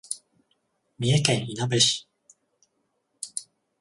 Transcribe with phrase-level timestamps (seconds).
[0.97, 2.09] 三重県いなべ市